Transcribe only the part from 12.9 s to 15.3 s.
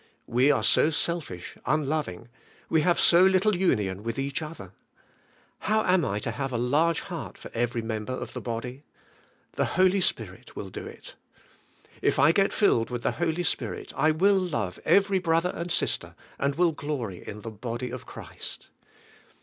the Holy Spirit I will love every